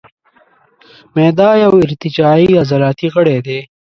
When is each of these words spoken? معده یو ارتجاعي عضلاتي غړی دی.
معده 1.15 1.49
یو 1.63 1.73
ارتجاعي 1.85 2.47
عضلاتي 2.61 3.07
غړی 3.15 3.37
دی. 3.45 3.59